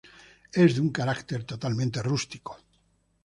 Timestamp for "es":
0.51-0.73